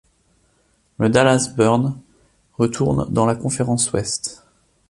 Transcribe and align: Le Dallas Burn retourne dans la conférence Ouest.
Le 0.97 1.09
Dallas 1.09 1.51
Burn 1.55 1.95
retourne 2.57 3.13
dans 3.13 3.27
la 3.27 3.35
conférence 3.35 3.91
Ouest. 3.93 4.43